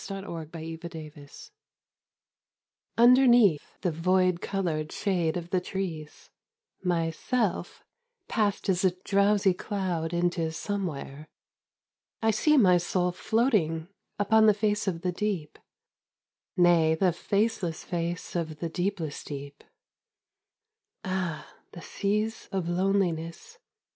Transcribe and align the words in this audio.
SEAS 0.03 0.23
OF 0.23 0.55
LONELINESS 0.55 1.51
Underneath 2.97 3.79
the 3.81 3.91
void 3.91 4.41
coloured 4.41 4.91
shade 4.91 5.37
of 5.37 5.51
the 5.51 5.61
trees, 5.61 6.27
my' 6.81 7.11
self' 7.11 7.83
passed 8.27 8.67
as 8.67 8.83
a 8.83 8.95
drowsy 9.05 9.53
cloud 9.53 10.11
into 10.11 10.51
Somewhere. 10.51 11.27
I 12.19 12.31
see 12.31 12.57
my 12.57 12.77
soul 12.77 13.11
floating 13.11 13.89
upon 14.17 14.47
the 14.47 14.55
face 14.55 14.87
of 14.87 15.01
the 15.03 15.11
deep, 15.11 15.59
nay 16.57 16.95
the 16.95 17.13
face 17.13 17.61
less 17.61 17.83
face 17.83 18.35
of 18.35 18.57
the 18.57 18.69
deepless 18.69 19.23
deep— 19.23 19.63
Ah, 21.05 21.47
the 21.73 21.81
Seas 21.83 22.49
of 22.51 22.67
Loneliness 22.67 23.59